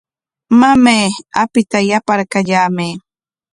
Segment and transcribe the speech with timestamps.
[0.59, 2.91] Mamay, apita yaparkallamay.